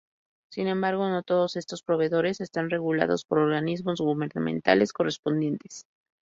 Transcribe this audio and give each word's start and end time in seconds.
Sin 0.49 0.65
embargo, 0.67 1.07
no 1.09 1.21
todos 1.21 1.55
estos 1.57 1.83
proveedores 1.83 2.41
están 2.41 2.71
regulados 2.71 3.23
por 3.23 3.37
organismos 3.37 4.01
gubernamentales 4.01 4.93
correspondientes. 4.93 5.85